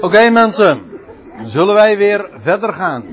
[0.00, 0.82] Oké mensen,
[1.42, 3.04] zullen wij weer verder gaan?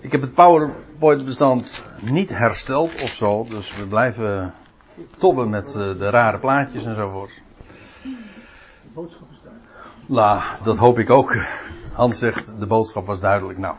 [0.00, 4.54] Ik heb het PowerPoint bestand niet hersteld of zo, dus we blijven
[5.18, 7.42] tobben met eh, de rare plaatjes enzovoort.
[8.02, 8.10] De
[8.94, 9.52] boodschap is daar.
[10.06, 11.36] La, dat hoop ik ook.
[11.92, 13.58] Hans zegt, de boodschap was duidelijk.
[13.58, 13.74] Nou,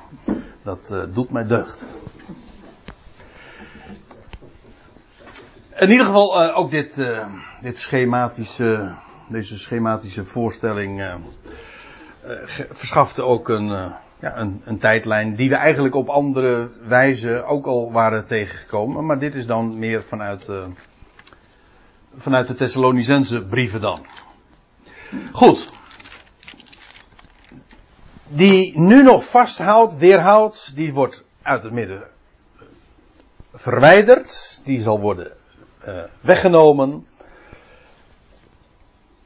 [0.64, 1.86] dat uh, doet mij deugd.
[5.76, 7.02] In ieder geval uh, ook dit,
[7.62, 8.94] dit schematische,
[9.28, 11.16] deze schematische voorstelling uh,
[12.72, 13.68] verschafte ook een,
[14.20, 19.06] ja, een, een, tijdlijn die we eigenlijk op andere wijze ook al waren tegengekomen.
[19.06, 20.50] Maar dit is dan meer vanuit,
[22.16, 24.06] vanuit de Thessalonicense brieven dan.
[25.32, 25.74] Goed.
[28.28, 32.04] Die nu nog vasthoudt, weerhoudt, die wordt uit het midden
[33.54, 34.62] verwijderd.
[34.64, 35.32] Die zal worden
[36.22, 37.08] weggenomen.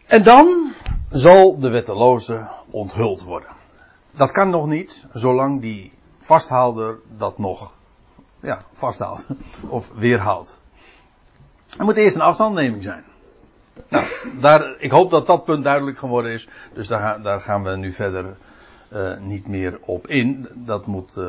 [0.08, 0.74] En dan
[1.10, 3.50] zal de wetteloze onthuld worden.
[4.12, 7.74] Dat kan nog niet, zolang die vasthouder dat nog
[8.40, 9.26] ja, vasthoudt
[9.68, 10.60] of weerhoudt.
[11.78, 13.04] Er moet eerst een afstandneming zijn.
[13.90, 14.06] Nou,
[14.40, 16.48] daar, ik hoop dat dat punt duidelijk geworden is.
[16.74, 18.38] Dus daar, daar gaan we nu verder
[18.94, 20.48] uh, niet meer op in.
[20.54, 21.20] Dat moet.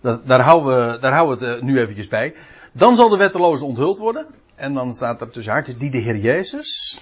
[0.00, 2.34] Dat, daar, houden we, daar houden we het nu eventjes bij.
[2.72, 4.26] Dan zal de wetteloze onthuld worden.
[4.54, 7.00] En dan staat er tussen haakjes die de Heer Jezus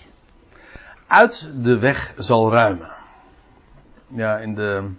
[1.06, 2.90] uit de weg zal ruimen.
[4.06, 4.90] Ja, in de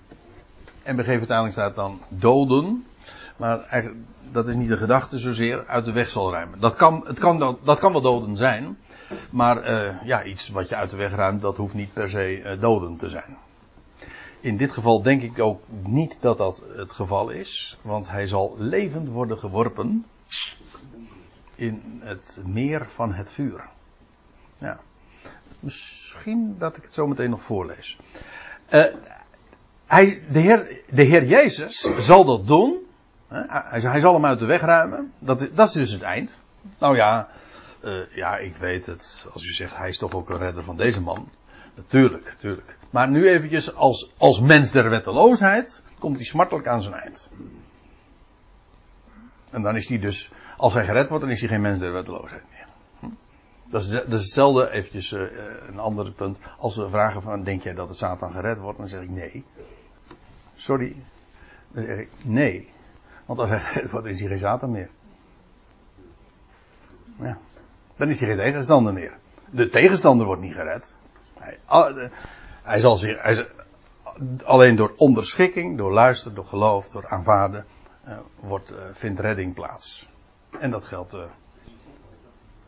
[0.86, 2.86] MBG-vertaling staat dan doden.
[3.38, 3.92] Maar
[4.32, 6.60] dat is niet de gedachte zozeer uit de weg zal ruimen.
[6.60, 8.78] Dat kan, het kan, dat, dat kan wel doden zijn.
[9.30, 12.42] Maar uh, ja, iets wat je uit de weg ruimt, dat hoeft niet per se
[12.42, 13.38] uh, doden te zijn.
[14.40, 17.78] In dit geval denk ik ook niet dat dat het geval is.
[17.82, 20.06] Want hij zal levend worden geworpen
[21.62, 23.64] in het meer van het vuur.
[24.58, 24.80] Ja.
[25.60, 27.98] Misschien dat ik het zo meteen nog voorlees.
[28.70, 28.84] Uh,
[29.86, 32.78] hij, de, heer, de Heer Jezus zal dat doen.
[33.28, 35.14] Hij, zal hem uit de weg ruimen.
[35.20, 36.42] Dat, dat is dus het eind.
[36.78, 37.28] Nou ja,
[37.84, 39.30] uh, ja, ik weet het.
[39.34, 41.30] Als u zegt, hij is toch ook een redder van deze man.
[41.76, 42.78] Natuurlijk, natuurlijk.
[42.90, 47.32] Maar nu eventjes als, als mens der wetteloosheid komt hij smartelijk aan zijn eind.
[49.52, 52.68] En dan is hij dus, als hij gered wordt, dan is hij geen mens meer.
[53.00, 53.08] Hm?
[53.66, 55.22] Dat, is, hetzelfde, eventjes uh,
[55.68, 56.40] een ander punt.
[56.58, 58.78] Als we vragen van, denk jij dat de Satan gered wordt?
[58.78, 59.46] Dan zeg ik nee.
[60.54, 60.96] Sorry.
[61.72, 62.70] Dan zeg ik nee.
[63.26, 64.90] Want als hij gered wordt, is hij geen Satan meer.
[67.20, 67.38] Ja.
[67.96, 69.18] Dan is hij geen tegenstander meer.
[69.50, 70.96] De tegenstander wordt niet gered.
[71.40, 71.58] Hij,
[72.64, 73.48] hij zal zich, hij,
[74.44, 77.66] alleen door onderschikking, door luisteren, door geloof, door aanvaarden,
[78.08, 80.11] uh, wordt, vindt redding plaats.
[80.60, 81.14] En dat geldt.
[81.14, 81.22] Uh,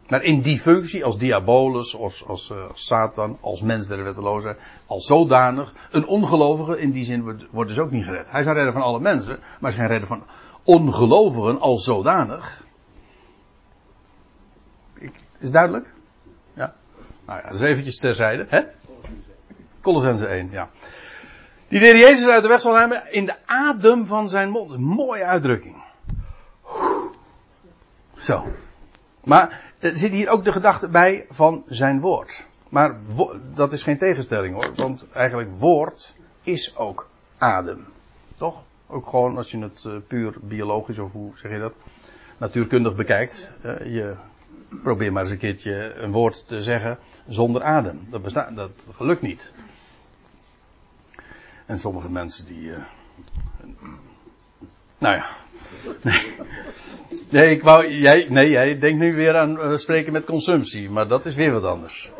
[0.07, 5.05] maar in die functie, als diabolus, als, als, als Satan, als mens der wetteloze, als
[5.05, 8.31] zodanig, een ongelovige in die zin wordt, dus ook niet gered.
[8.31, 10.23] Hij is een redder van alle mensen, maar is geen redder van
[10.63, 12.65] ongelovigen als zodanig.
[14.93, 15.93] Ik, is duidelijk?
[16.53, 16.73] Ja.
[17.25, 18.61] Nou ja, dat is eventjes terzijde, hè?
[19.81, 20.69] Colossense 1, ja.
[21.67, 24.77] Die de heer Jezus uit de weg zal ruimen in de adem van zijn mond.
[24.77, 25.82] Mooie uitdrukking.
[28.23, 28.43] Zo.
[29.23, 32.47] Maar er zit hier ook de gedachte bij van zijn woord.
[32.69, 32.95] Maar
[33.53, 34.75] dat is geen tegenstelling hoor.
[34.75, 37.85] Want eigenlijk woord is ook adem.
[38.35, 38.63] Toch?
[38.87, 41.75] Ook gewoon als je het uh, puur biologisch of hoe zeg je dat?
[42.37, 43.51] Natuurkundig bekijkt.
[43.65, 44.15] Uh, je
[44.83, 46.97] probeer maar eens een keertje een woord te zeggen
[47.27, 47.99] zonder adem.
[48.09, 49.53] Dat, bestaat, dat gelukt niet.
[51.65, 52.61] En sommige mensen die.
[52.61, 52.77] Uh,
[55.03, 55.25] nou ja.
[56.01, 56.35] Nee.
[57.29, 61.07] Nee, ik wou, jij, nee, jij denkt nu weer aan uh, spreken met consumptie, maar
[61.07, 62.11] dat is weer wat anders.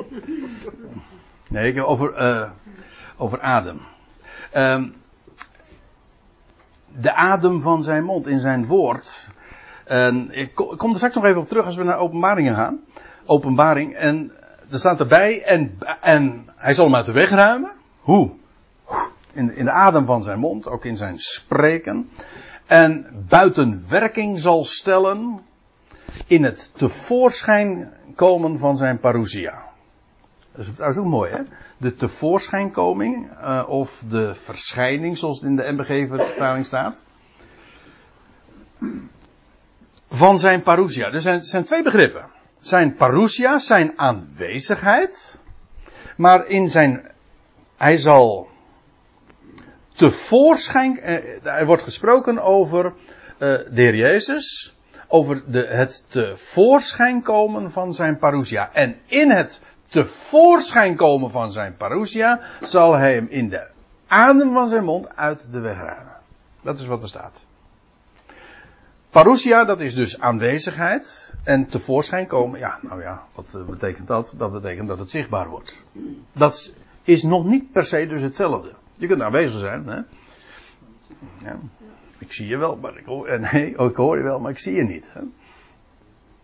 [1.50, 2.50] Nee, over, uh,
[3.18, 3.80] over adem.
[4.58, 4.96] Um,
[6.88, 9.28] de adem van zijn mond in zijn woord.
[9.86, 12.80] En ik kom er straks nog even op terug als we naar openbaringen gaan.
[13.26, 13.96] Openbaring.
[13.96, 14.32] En
[14.72, 15.44] er staat erbij.
[15.44, 17.72] En, en hij zal hem uit de weg ruimen.
[18.00, 18.32] Hoe?
[19.32, 20.68] In, in de adem van zijn mond.
[20.68, 22.10] Ook in zijn spreken.
[22.74, 25.42] En buiten werking zal stellen.
[26.28, 29.64] In het tevoorschijn komen van zijn parousia.
[30.52, 31.42] Dat is trouwens ook mooi, hè?
[31.78, 37.06] De tevoorschijnkoming, uh, of de verschijning, zoals het in de MBG-vertaling staat.
[40.10, 41.12] Van zijn parousia.
[41.12, 42.26] Er zijn, zijn twee begrippen.
[42.60, 45.42] Zijn parousia, zijn aanwezigheid.
[46.18, 47.12] Maar in zijn,
[47.78, 48.48] hij zal
[49.96, 52.94] tevoorschijn, eh, er wordt gesproken over uh,
[53.38, 54.76] de Heer Jezus.
[55.08, 58.70] Over de, het tevoorschijn komen van zijn parousia.
[58.74, 63.64] En in het tevoorschijn komen van zijn parousia, zal hij hem in de
[64.08, 66.18] adem van zijn mond uit de weg ruimen.
[66.62, 67.44] Dat is wat er staat.
[69.10, 71.36] Parousia, dat is dus aanwezigheid.
[71.44, 74.34] En tevoorschijn komen, ja, nou ja, wat eh, betekent dat?
[74.38, 75.82] Dat betekent dat het zichtbaar wordt.
[76.32, 76.74] Dat
[77.04, 78.72] is nog niet per se dus hetzelfde.
[78.98, 80.02] Je kunt aanwezig zijn, hè.
[81.46, 81.60] Ja.
[82.18, 84.60] Ik zie je wel, maar ik hoor, eh, nee, ik hoor je wel, maar ik
[84.60, 85.10] zie je niet.
[85.14, 85.22] Hè?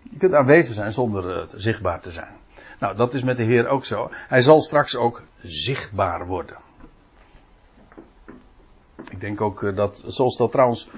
[0.03, 2.37] Je kunt aanwezig zijn zonder uh, zichtbaar te zijn.
[2.79, 4.09] Nou, dat is met de Heer ook zo.
[4.11, 6.57] Hij zal straks ook zichtbaar worden.
[9.09, 10.89] Ik denk ook uh, dat, zoals dat trouwens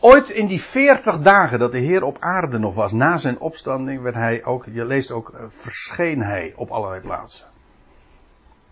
[0.00, 4.02] Ooit in die veertig dagen dat de Heer op aarde nog was, na zijn opstanding,
[4.02, 7.46] werd hij ook, je leest ook, verscheen hij op allerlei plaatsen.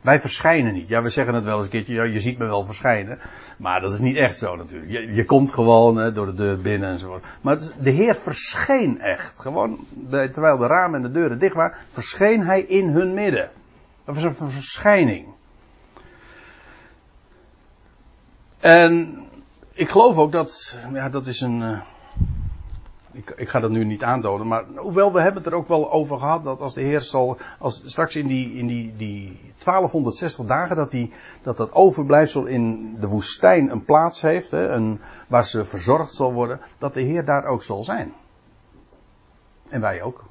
[0.01, 0.89] Wij verschijnen niet.
[0.89, 3.19] Ja, we zeggen het wel eens een keertje, ja, je ziet me wel verschijnen.
[3.57, 4.93] Maar dat is niet echt zo natuurlijk.
[4.93, 7.25] Je, je komt gewoon hè, door de deur binnen enzovoort.
[7.41, 9.41] Maar de Heer verscheen echt.
[9.41, 13.51] Gewoon, terwijl de ramen en de deuren dicht waren, verscheen hij in hun midden.
[14.05, 15.27] Dat was een verschijning.
[18.59, 19.19] En
[19.73, 21.83] ik geloof ook dat, ja, dat is een.
[23.17, 25.93] Ik, ik, ga dat nu niet aantonen, maar hoewel we hebben het er ook wel
[25.93, 30.47] over gehad dat als de Heer zal, als straks in die, in die, die 1260
[30.47, 35.45] dagen, dat, die, dat dat overblijfsel in de woestijn een plaats heeft, hè, een, waar
[35.45, 38.13] ze verzorgd zal worden, dat de Heer daar ook zal zijn.
[39.71, 40.25] En wij ook.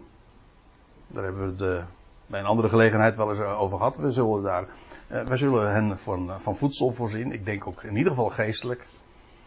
[1.07, 1.83] Daar hebben we het uh,
[2.25, 3.97] bij een andere gelegenheid wel eens over gehad.
[3.97, 4.65] We zullen daar,
[5.11, 5.99] uh, wij zullen hen
[6.39, 7.31] van voedsel voorzien.
[7.31, 8.87] Ik denk ook in ieder geval geestelijk.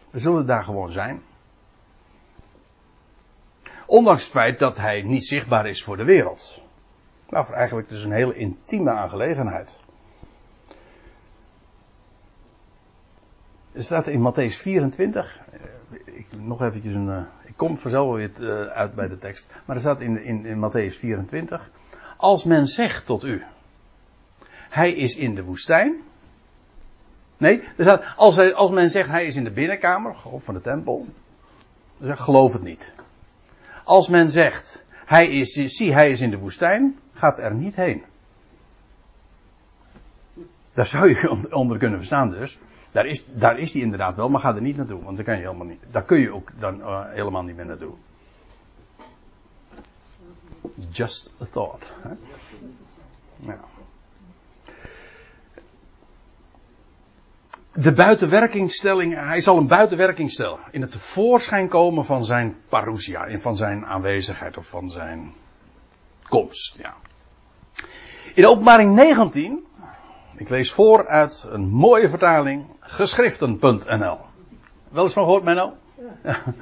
[0.09, 1.21] We zullen daar gewoon zijn.
[3.89, 6.63] Ondanks het feit dat hij niet zichtbaar is voor de wereld.
[7.29, 9.81] Nou, eigenlijk dus een hele intieme aangelegenheid.
[13.71, 15.59] Er staat in Matthäus 24, eh,
[16.05, 19.75] ik, nog eventjes een, eh, ik kom vanzelf weer eh, uit bij de tekst, maar
[19.75, 21.69] er staat in, in, in Matthäus 24,
[22.17, 23.43] als men zegt tot u,
[24.69, 26.01] hij is in de woestijn,
[27.37, 30.53] Nee, er staat, als, hij, als men zegt hij is in de binnenkamer of van
[30.53, 31.07] de tempel,
[31.97, 32.93] dan zeg geloof het niet.
[33.89, 38.03] Als men zegt hij is, zie hij is in de woestijn, gaat er niet heen.
[40.73, 42.59] Daar zou je onder kunnen verstaan dus.
[42.91, 45.35] Daar is, daar is die inderdaad wel, maar ga er niet naartoe, want daar kan
[45.35, 47.93] je helemaal niet, daar kun je ook dan uh, helemaal niet meer naartoe.
[50.89, 51.91] Just a thought.
[57.73, 60.59] De buitenwerkingstelling, hij zal een buitenwerking stellen.
[60.71, 65.33] In het tevoorschijn komen van zijn parousia, van zijn aanwezigheid of van zijn
[66.23, 66.77] komst.
[66.77, 66.95] Ja.
[68.33, 69.65] In openbaring 19,
[70.35, 74.17] ik lees voor uit een mooie vertaling, geschriften.nl.
[74.89, 75.73] Wel eens van gehoord, Menno?
[76.23, 76.43] Ja.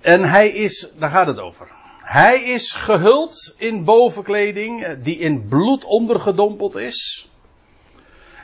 [0.00, 1.68] En hij is, daar gaat het over.
[2.02, 7.30] Hij is gehuld in bovenkleding eh, die in bloed ondergedompeld is.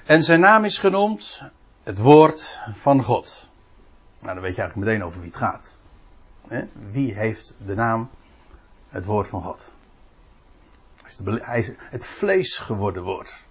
[0.05, 1.43] En zijn naam is genoemd
[1.83, 3.49] het woord van God.
[4.21, 5.77] Nou, dan weet je eigenlijk meteen over wie het gaat.
[6.91, 8.11] Wie heeft de naam
[8.89, 9.73] het woord van God?
[11.25, 13.45] Hij is, het vlees geworden woord.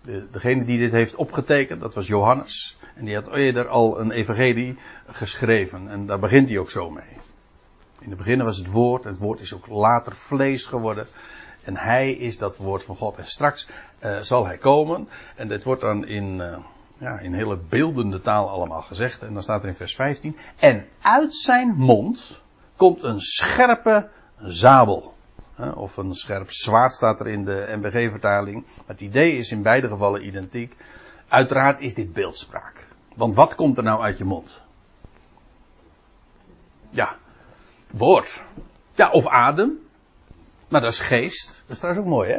[0.00, 2.78] De, degene die dit heeft opgetekend, dat was Johannes.
[2.94, 5.88] En die had eerder al een evangelie geschreven.
[5.88, 7.16] En daar begint hij ook zo mee.
[7.98, 9.04] In het begin was het woord.
[9.04, 11.06] En het woord is ook later vlees geworden.
[11.66, 13.16] En hij is dat woord van God.
[13.16, 13.68] En straks
[14.04, 15.08] uh, zal hij komen.
[15.36, 16.56] En dit wordt dan in, uh,
[16.98, 19.22] ja, in hele beeldende taal allemaal gezegd.
[19.22, 20.36] En dan staat er in vers 15.
[20.56, 22.40] En uit zijn mond
[22.76, 24.08] komt een scherpe
[24.38, 25.14] zabel.
[25.74, 28.64] Of een scherp zwaard staat er in de MBG-vertaling.
[28.86, 30.76] Het idee is in beide gevallen identiek.
[31.28, 32.86] Uiteraard is dit beeldspraak.
[33.16, 34.62] Want wat komt er nou uit je mond?
[36.90, 37.16] Ja,
[37.90, 38.44] woord.
[38.94, 39.85] Ja, of adem.
[40.68, 41.62] Maar dat is geest.
[41.66, 42.38] Dat is trouwens ook mooi, hè?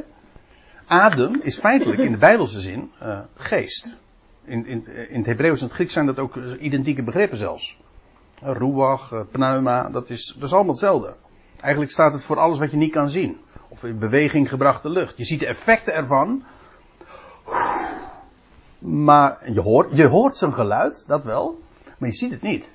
[0.88, 3.98] Adem is feitelijk in de Bijbelse zin uh, geest.
[4.43, 7.79] In, in, in het Hebreeuws en het Grieks zijn dat ook identieke begrippen zelfs.
[8.41, 11.15] Ruach, uh, pneuma, dat is, dat allemaal hetzelfde.
[11.60, 13.38] Eigenlijk staat het voor alles wat je niet kan zien.
[13.67, 15.17] Of in beweging gebrachte lucht.
[15.17, 16.43] Je ziet de effecten ervan.
[18.79, 21.62] Maar je hoort, je hoort zijn geluid, dat wel.
[21.98, 22.74] Maar je ziet het niet.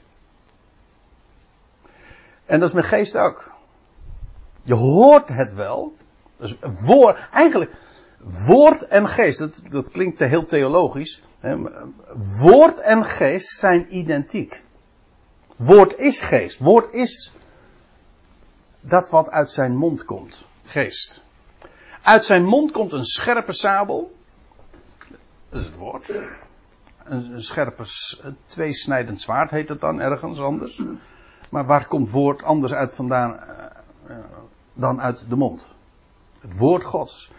[2.45, 3.52] En dat is met geest ook.
[4.63, 5.97] Je hoort het wel.
[6.37, 7.73] Dus woord, eigenlijk,
[8.47, 11.23] woord en geest, dat, dat klinkt heel theologisch.
[11.39, 11.57] Hè,
[12.39, 14.63] woord en geest zijn identiek.
[15.57, 16.59] Woord is geest.
[16.59, 17.33] Woord is
[18.81, 20.47] dat wat uit zijn mond komt.
[20.65, 21.25] Geest.
[22.03, 24.15] Uit zijn mond komt een scherpe sabel.
[25.49, 26.13] Dat is het woord.
[27.05, 27.85] Een, scherpe,
[28.23, 30.83] een tweesnijdend zwaard heet het dan ergens anders.
[31.51, 33.41] Maar waar komt woord anders uit vandaan?
[34.73, 35.67] Dan uit de mond.
[36.41, 37.31] Het woord Gods.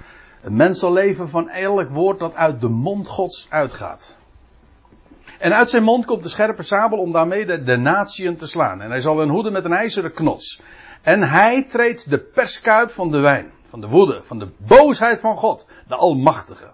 [0.41, 4.17] Een mens zal leven van elk woord dat uit de mond Gods uitgaat.
[5.39, 8.81] En uit zijn mond komt de scherpe sabel om daarmee de, de natieën te slaan.
[8.81, 10.61] En hij zal hen hoeden met een ijzeren knots.
[11.01, 15.37] En hij treedt de perskuip van de wijn, van de woede, van de boosheid van
[15.37, 16.71] God, de Almachtige.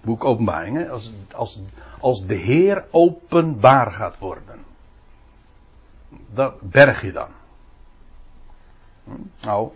[0.00, 1.60] Boek Openbaringen, als, als,
[2.00, 4.64] als de Heer openbaar gaat worden.
[6.32, 7.28] Dat berg je dan.
[9.42, 9.70] Nou,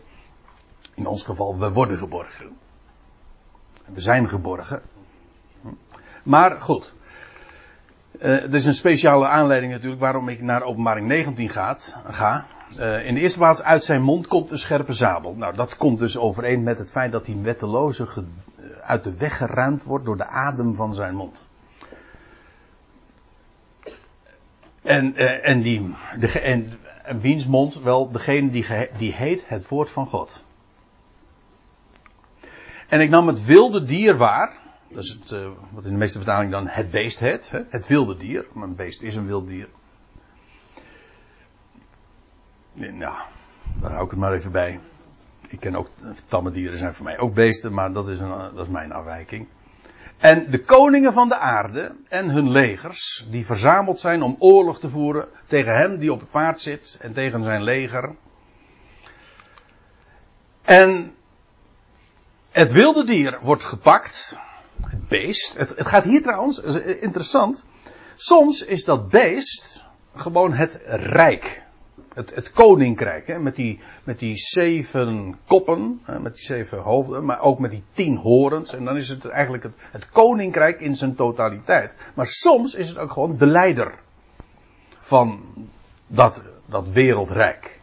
[0.94, 2.56] in ons geval, we worden geborgen.
[3.84, 4.82] We zijn geborgen.
[6.22, 6.94] Maar goed.
[8.18, 12.46] Uh, er is een speciale aanleiding natuurlijk waarom ik naar openbaring 19 gaat, ga.
[12.78, 15.34] Uh, in de eerste plaats, uit zijn mond komt een scherpe zabel.
[15.34, 19.36] Nou, dat komt dus overeen met het feit dat die wetteloze eh, uit de weg
[19.36, 21.44] geruimd wordt door de adem van zijn mond.
[24.82, 27.80] En, en, die, de, en, en wiens mond?
[27.80, 28.66] Wel, degene die,
[28.96, 30.44] die heet het woord van God.
[32.88, 34.58] En ik nam het wilde dier waar.
[34.88, 37.50] Dat is het, uh, wat in de meeste vertaling dan het beest heet.
[37.50, 37.60] Hè?
[37.68, 38.46] Het wilde dier.
[38.52, 39.68] Maar een beest is een wild dier.
[42.72, 43.16] Nou,
[43.80, 44.80] daar hou ik het maar even bij.
[45.48, 45.88] Ik ken ook,
[46.26, 49.46] tamme dieren zijn voor mij ook beesten, maar dat is, een, dat is mijn afwijking.
[50.22, 54.88] En de koningen van de aarde en hun legers, die verzameld zijn om oorlog te
[54.88, 58.14] voeren tegen hem die op het paard zit en tegen zijn leger.
[60.62, 61.14] En
[62.50, 64.38] het wilde dier wordt gepakt,
[64.82, 65.56] het beest.
[65.56, 67.64] Het, gaat hier trouwens, interessant.
[68.14, 71.62] Soms is dat beest gewoon het rijk
[72.14, 77.24] het, het koninkrijk, hè, met, die, met die zeven koppen, hè, met die zeven hoofden,
[77.24, 78.74] maar ook met die tien horens.
[78.74, 81.96] En dan is het eigenlijk het, het koninkrijk in zijn totaliteit.
[82.14, 83.94] Maar soms is het ook gewoon de leider
[85.00, 85.40] van
[86.06, 87.80] dat, dat wereldrijk.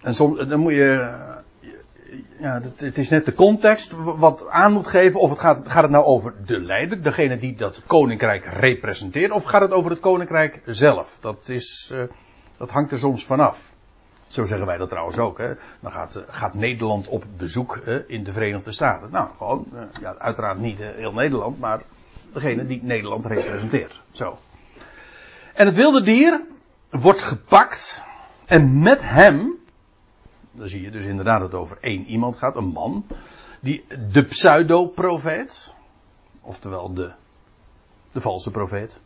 [0.00, 1.16] En soms, dan moet je,
[2.40, 5.90] ja, het, is net de context wat aan moet geven of het gaat, gaat het
[5.90, 10.60] nou over de leider, degene die dat koninkrijk representeert, of gaat het over het koninkrijk
[10.66, 11.18] zelf?
[11.20, 12.02] Dat, is, uh,
[12.56, 13.72] dat hangt er soms vanaf.
[14.28, 15.38] Zo zeggen wij dat trouwens ook.
[15.38, 15.54] Hè.
[15.80, 19.08] Dan gaat, uh, gaat Nederland op bezoek uh, in de Verenigde Staten.
[19.10, 19.66] Nou, gewoon,
[20.00, 21.82] ja, uiteraard niet heel Nederland, maar
[22.32, 24.00] degene die Nederland representeert.
[24.10, 24.38] Zo.
[25.54, 26.40] En het wilde dier
[26.90, 28.04] wordt gepakt
[28.46, 29.57] en met hem
[30.58, 33.06] dan zie je dus inderdaad dat het over één iemand gaat, een man.
[33.60, 35.74] Die, de pseudo-profeet.
[36.40, 37.10] Oftewel de,
[38.12, 39.00] de valse profeet.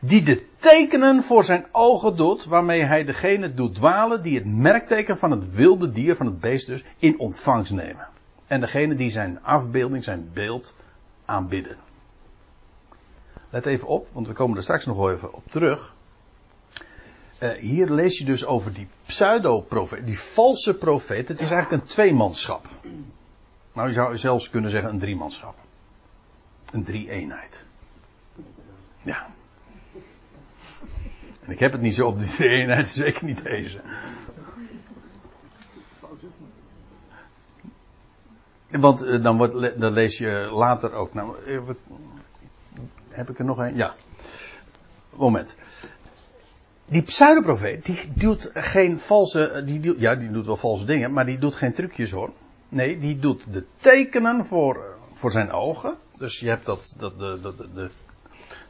[0.00, 5.18] Die de tekenen voor zijn ogen doet, waarmee hij degene doet dwalen die het merkteken
[5.18, 8.08] van het wilde dier, van het beest dus, in ontvangst nemen.
[8.46, 10.74] En degene die zijn afbeelding, zijn beeld
[11.24, 11.76] aanbidden.
[13.50, 15.94] Let even op, want we komen er straks nog even op terug.
[17.44, 21.28] Uh, hier lees je dus over die pseudo-profeet, die valse profeet.
[21.28, 22.66] Het is eigenlijk een tweemanschap.
[23.72, 25.54] Nou, je zou zelfs kunnen zeggen een driemanschap.
[26.70, 27.64] Een drie-eenheid.
[29.02, 29.26] Ja.
[31.40, 33.80] En ik heb het niet zo op die drie-eenheid, zeker niet deze.
[38.68, 41.14] Want uh, dan, wordt, dan lees je later ook.
[41.14, 41.36] Nou,
[43.08, 43.76] heb ik er nog een?
[43.76, 43.94] Ja.
[45.10, 45.56] Moment
[46.86, 51.26] die pseudoprofeet, die doet geen valse, die doet, ja, die doet wel valse dingen, maar
[51.26, 52.30] die doet geen trucjes hoor.
[52.68, 55.96] Nee, die doet de tekenen voor, voor zijn ogen.
[56.14, 57.90] Dus je hebt dat, dat de, de, de,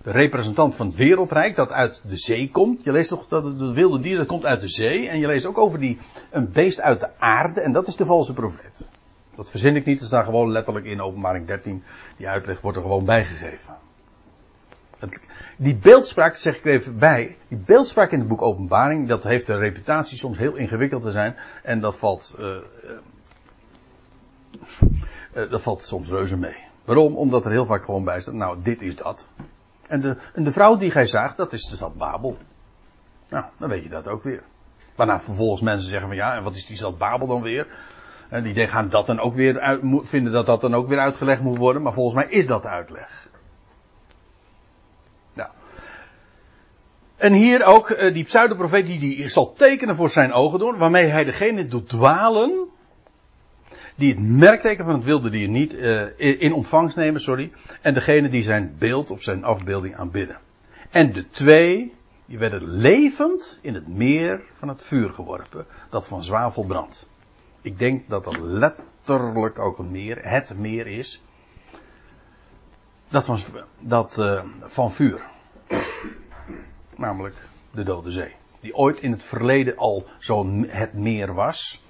[0.02, 2.84] de representant van het wereldrijk dat uit de zee komt.
[2.84, 5.08] Je leest toch dat het wilde dier dat komt uit de zee.
[5.08, 5.98] En je leest ook over die,
[6.30, 7.60] een beest uit de aarde.
[7.60, 8.88] En dat is de valse profeet.
[9.36, 11.82] Dat verzin ik niet, dat staat gewoon letterlijk in openbaring 13.
[12.16, 13.74] Die uitleg wordt er gewoon bijgegeven.
[15.56, 19.56] Die beeldspraak, zeg ik even bij, die beeldspraak in het boek Openbaring, dat heeft de
[19.56, 21.36] reputatie soms heel ingewikkeld te zijn.
[21.62, 22.56] En dat valt, uh,
[25.34, 26.56] uh, dat valt soms reuze mee.
[26.84, 27.16] Waarom?
[27.16, 29.28] Omdat er heel vaak gewoon bij staat, nou, dit is dat.
[29.88, 32.38] En de, en de vrouw die gij zaagt, dat is de stad Babel.
[33.28, 34.42] Nou, dan weet je dat ook weer.
[34.94, 37.66] Waarna vervolgens mensen zeggen van ja, en wat is die stad Babel dan weer?
[38.28, 41.42] En die gaan dat dan ook weer uit, vinden dat dat dan ook weer uitgelegd
[41.42, 43.23] moet worden, maar volgens mij is dat uitleg.
[47.16, 51.06] En hier ook uh, die pseudoprofeet die, die zal tekenen voor zijn ogen doen, waarmee
[51.06, 52.68] hij degene doet dwalen,
[53.94, 58.28] die het merkteken van het wilde dier niet uh, in ontvangst nemen, sorry, en degene
[58.28, 60.38] die zijn beeld of zijn afbeelding aanbidden.
[60.90, 61.94] En de twee,
[62.26, 67.06] die werden levend in het meer van het vuur geworpen, dat van zwavel brandt.
[67.62, 71.22] Ik denk dat dat letterlijk ook een meer, het meer is,
[73.08, 73.38] dat van,
[73.78, 75.20] dat, uh, van vuur
[76.98, 77.36] namelijk
[77.70, 78.32] de Dode Zee.
[78.60, 81.82] die ooit in het verleden al zo het meer was.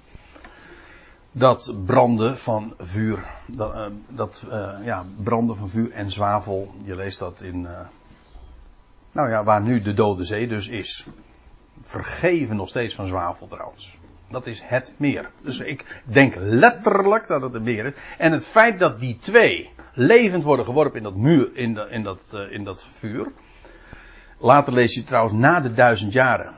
[1.31, 6.95] Dat branden van vuur, dat, uh, dat uh, ja, branden van vuur en zwavel, je
[6.95, 7.79] leest dat in, uh,
[9.11, 11.05] nou ja, waar nu de Dode Zee dus is.
[11.81, 13.97] Vergeven nog steeds van zwavel trouwens.
[14.29, 15.29] Dat is het meer.
[15.41, 17.93] Dus ik denk letterlijk dat het een meer is.
[18.17, 22.21] En het feit dat die twee levend worden geworpen in dat muur, in, in, dat,
[22.49, 23.31] in dat vuur.
[24.37, 26.53] Later lees je trouwens na de duizend jaren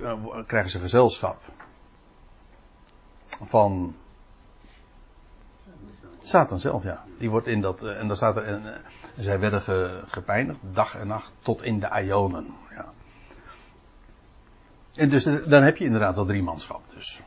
[0.00, 0.12] uh,
[0.46, 1.42] krijgen ze gezelschap
[3.26, 3.96] van
[6.22, 7.04] Satan zelf, ja.
[7.18, 8.80] Die wordt in dat, uh, en daar staat er, en,
[9.16, 12.54] zij werden ge, gepijnigd dag en nacht tot in de Ionen.
[12.70, 12.92] Ja.
[14.94, 17.20] En dus dan heb je inderdaad dat driemanschap dus.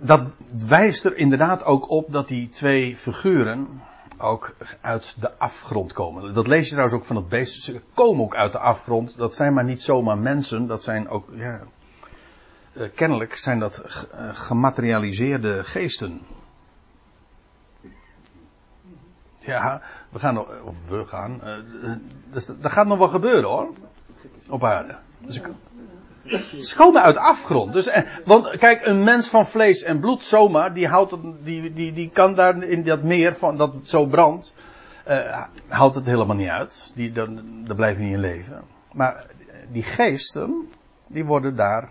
[0.00, 0.28] Dat
[0.68, 3.82] wijst er inderdaad ook op dat die twee figuren
[4.18, 6.34] ook uit de afgrond komen.
[6.34, 7.62] Dat lees je trouwens ook van het beest.
[7.62, 9.16] Ze komen ook uit de afgrond.
[9.16, 10.66] Dat zijn maar niet zomaar mensen.
[10.66, 11.60] Dat zijn ook, ja,
[12.72, 16.20] uh, kennelijk zijn dat uh, gematerialiseerde geesten.
[19.38, 21.40] Ja, we gaan nog, of we gaan,
[22.30, 23.68] dus, dat gaat nog wel gebeuren hoor.
[24.48, 24.98] Op aarde.
[25.18, 25.40] Dus
[26.62, 27.72] ze komen uit afgrond.
[27.72, 31.92] Dus, eh, want kijk, een mens van vlees en bloed zomaar, die, houdt die, die,
[31.92, 34.54] die kan daar in dat meer van dat zo brandt,
[35.08, 36.92] uh, houdt het helemaal niet uit.
[36.94, 38.62] Die, dan, dan blijven niet in leven.
[38.92, 39.26] Maar
[39.72, 40.68] die geesten,
[41.08, 41.88] die worden daar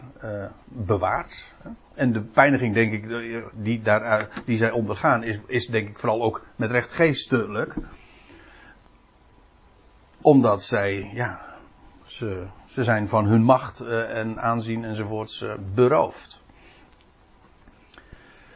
[0.65, 1.43] bewaard.
[1.95, 3.05] En de pijniging, denk ik,
[3.55, 7.75] die, daar, die zij ondergaan, is, is denk ik vooral ook met recht geestelijk.
[10.21, 11.39] Omdat zij, ja,
[12.05, 16.41] ze, ze zijn van hun macht uh, en aanzien enzovoorts uh, beroofd.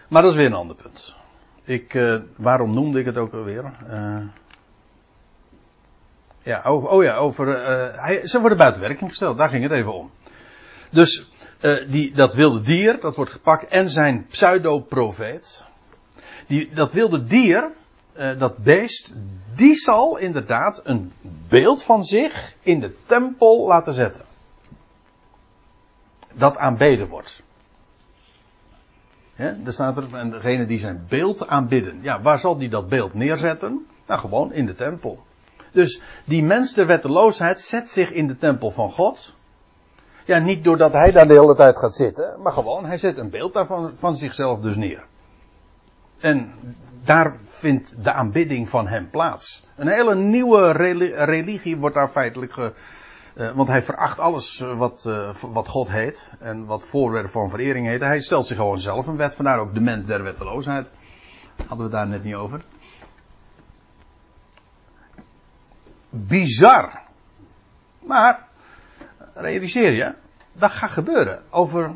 [0.07, 1.15] Maar dat is weer een ander punt.
[1.63, 3.77] Ik, uh, waarom noemde ik het ook alweer?
[6.41, 7.47] ja, oh ja, over.
[8.01, 10.11] Hij, ze worden buiten werking gesteld, daar ging het even om.
[10.89, 11.31] Dus
[11.87, 15.65] die, dat wilde dier, dat wordt gepakt, en zijn pseudo-profeet.
[16.47, 17.71] Die, dat wilde dier,
[18.19, 19.13] uh, dat beest,
[19.55, 21.11] die zal inderdaad een
[21.47, 24.25] beeld van zich in de tempel laten zetten.
[26.33, 27.41] Dat aanbeden wordt.
[29.35, 31.99] Er staat er, en degene die zijn beeld aanbidden.
[32.01, 33.87] Ja, waar zal die dat beeld neerzetten?
[34.07, 35.25] Nou, gewoon in de tempel.
[35.71, 39.35] Dus die mens der wetteloosheid zet zich in de tempel van God.
[40.25, 43.29] Ja, niet doordat hij daar de hele tijd gaat zitten, maar gewoon, hij zet een
[43.29, 45.03] beeld daarvan van zichzelf dus neer.
[46.19, 46.51] En
[47.03, 49.65] daar vindt de aanbidding van hem plaats.
[49.75, 50.71] Een hele nieuwe
[51.23, 52.73] religie wordt daar feitelijk ge,
[53.35, 57.87] uh, want hij veracht alles wat, uh, wat God heet en wat voorwerp van verering
[57.87, 58.01] heet.
[58.01, 60.91] Hij stelt zich gewoon zelf een wet, vandaar ook de mens der wetteloosheid.
[61.67, 62.61] Hadden we daar net niet over.
[66.09, 67.01] Bizar.
[67.99, 68.47] Maar,
[69.33, 70.15] realiseer je,
[70.53, 71.95] dat gaat gebeuren over,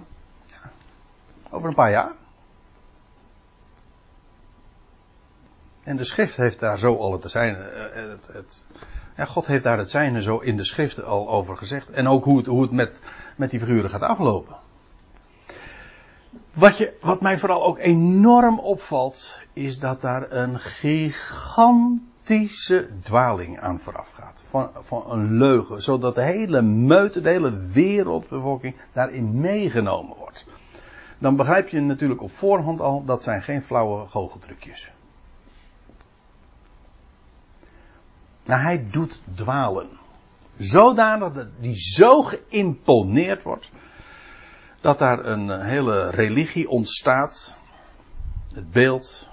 [1.49, 2.11] over een paar jaar.
[5.83, 7.55] En de schrift heeft daar zo al het zijn.
[7.55, 8.65] Het, het,
[9.17, 11.89] ja, God heeft daar het zijne zo in de schrift al over gezegd.
[11.89, 13.01] En ook hoe het, hoe het met,
[13.35, 14.55] met die figuren gaat aflopen.
[16.53, 23.79] Wat, je, wat mij vooral ook enorm opvalt, is dat daar een gigantische dwaling aan
[23.79, 24.43] vooraf gaat.
[24.49, 30.45] Van, van een leugen, zodat de hele meute, de hele wereldbevolking daarin meegenomen wordt.
[31.17, 34.91] Dan begrijp je natuurlijk op voorhand al, dat zijn geen flauwe goocheltrucjes.
[38.51, 39.89] Nou, hij doet dwalen.
[40.57, 43.71] Zodanig dat die zo geïmponeerd wordt.
[44.81, 47.59] Dat daar een hele religie ontstaat.
[48.53, 49.29] Het beeld.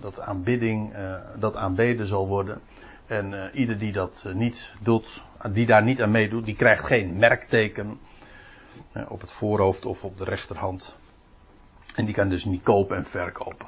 [0.00, 0.94] Dat aanbidding,
[1.38, 2.60] dat aanbeden zal worden.
[3.06, 5.22] En ieder die dat niet doet,
[5.52, 8.00] die daar niet aan meedoet, die krijgt geen merkteken.
[9.08, 10.94] Op het voorhoofd of op de rechterhand.
[11.94, 13.66] En die kan dus niet kopen en verkopen.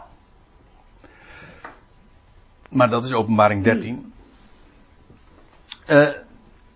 [2.69, 4.13] Maar dat is openbaring 13.
[5.91, 6.09] Uh,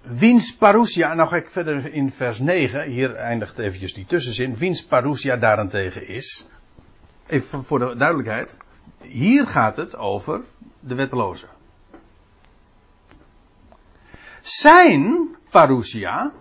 [0.02, 4.56] wiens parousia, nou ga ik verder in vers 9, hier eindigt eventjes die tussenzin.
[4.56, 6.46] Wiens parousia daarentegen is,
[7.26, 8.56] even voor de duidelijkheid,
[9.00, 10.40] hier gaat het over
[10.80, 11.46] de wetteloze.
[14.40, 16.32] Zijn parousia,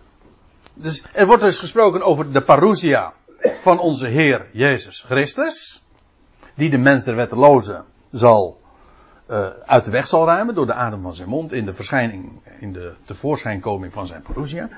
[0.74, 3.14] dus er wordt dus gesproken over de parousia
[3.62, 5.84] van onze Heer Jezus Christus,
[6.54, 8.62] die de mens der wetteloze zal
[9.30, 12.32] uh, uit de weg zal ruimen door de adem van zijn mond in de verschijning,
[12.60, 14.70] in de tevoorschijnkoming van zijn parousia.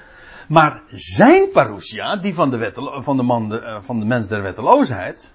[0.47, 4.41] Maar zijn parousia, die van de, wette, van de, man, de, van de mens der
[4.41, 5.33] wetteloosheid,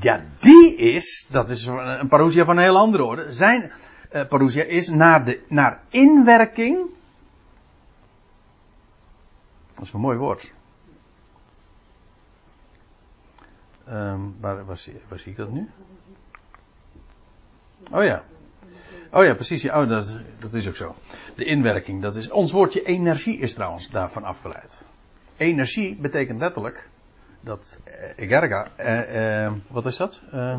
[0.00, 3.32] ja, die is, dat is een parousia van een heel andere orde.
[3.32, 3.72] Zijn
[4.28, 6.90] parousia is naar, de, naar inwerking
[9.82, 10.52] Dat is een mooi woord.
[13.88, 15.70] Um, waar, waar, zie, ik dat nu?
[17.90, 18.24] Oh ja.
[19.10, 19.64] Oh ja, precies.
[19.64, 20.94] Oh, dat, dat is ook zo.
[21.34, 22.30] De inwerking, dat is.
[22.30, 24.84] Ons woordje energie is trouwens daarvan afgeleid.
[25.36, 26.88] Energie betekent letterlijk
[27.40, 30.22] dat eh, egerga, eh, eh, wat is dat?
[30.34, 30.58] Uh,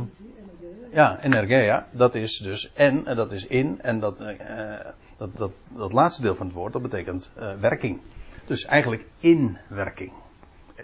[0.92, 4.80] ja, energia, dat is dus en, en dat is in, en dat, uh,
[5.18, 8.00] dat, dat, dat laatste deel van het woord, dat betekent uh, werking.
[8.46, 10.12] Dus eigenlijk inwerking.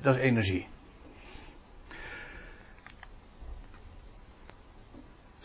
[0.01, 0.67] Dat is energie.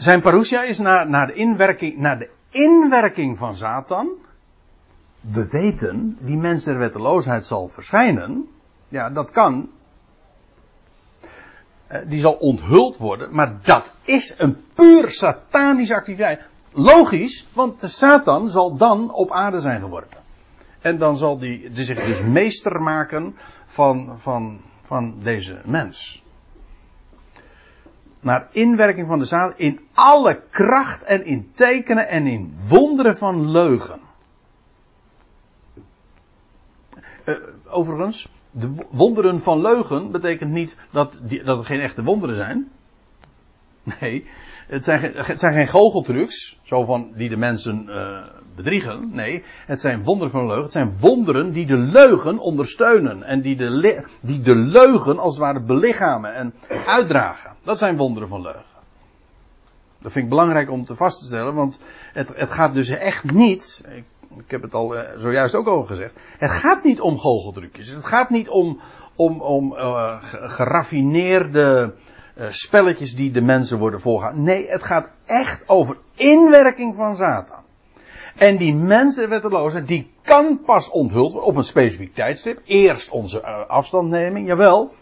[0.04, 4.08] Zijn parousia is naar, de inwerking, de inwerking van Satan.
[5.20, 8.48] We weten, die mens der wetteloosheid zal verschijnen.
[8.88, 9.70] Ja, dat kan.
[12.06, 16.40] Die zal onthuld worden, maar dat is een puur satanische activiteit.
[16.70, 20.18] Logisch, want de Satan zal dan op aarde zijn geworpen.
[20.80, 23.36] En dan zal die zich dus meester maken
[23.66, 26.23] van, van, van deze mens.
[28.24, 33.50] Naar inwerking van de Satan in alle kracht en in tekenen en in wonderen van
[33.50, 34.00] leugen.
[37.24, 37.34] Uh,
[37.66, 42.70] overigens, de wonderen van leugen betekent niet dat, die, dat er geen echte wonderen zijn.
[44.00, 44.26] Nee,
[44.66, 49.08] het zijn, het zijn geen goocheltrucs, zo van die de mensen uh, bedriegen.
[49.12, 50.62] Nee, het zijn wonderen van leugen.
[50.62, 53.22] Het zijn wonderen die de leugen ondersteunen.
[53.22, 56.54] En die de, die de leugen als het ware belichamen en
[56.86, 57.50] uitdragen.
[57.62, 58.74] Dat zijn wonderen van leugen.
[60.04, 61.78] Dat vind ik belangrijk om te vast te stellen, want
[62.12, 63.84] het, het gaat dus echt niet,
[64.36, 67.88] ik, heb het al uh, zojuist ook al gezegd, het gaat niet om goocheltrucjes.
[67.88, 68.80] Het gaat niet om,
[69.14, 71.94] om, om uh, geraffineerde
[72.36, 74.44] uh, spelletjes die de mensen worden voorgehouden.
[74.44, 77.63] Nee, het gaat echt over inwerking van Satan.
[78.34, 82.60] En die mensen wetteloze, die kan pas onthuld worden op een specifiek tijdstip.
[82.64, 84.94] Eerst onze uh, afstandneming, jawel.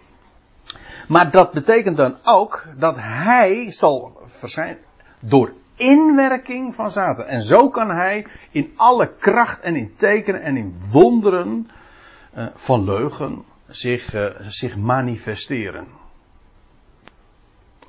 [1.08, 4.78] Maar dat betekent dan ook dat hij zal verschijnen
[5.20, 7.24] door inwerking van Satan.
[7.24, 11.70] En zo kan hij in alle kracht en in tekenen en in wonderen
[12.36, 15.86] uh, van leugen zich, uh, zich manifesteren.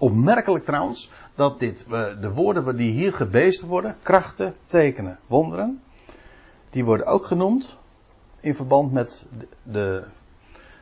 [0.04, 1.86] Opmerkelijk trouwens dat dit,
[2.22, 5.82] de woorden die hier gebeest worden, krachten, tekenen, wonderen,
[6.70, 7.78] die worden ook genoemd
[8.40, 10.04] in verband met de, de,